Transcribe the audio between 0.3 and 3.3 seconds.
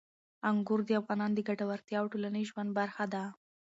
انګور د افغانانو د ګټورتیا او ټولنیز ژوند برخه ده.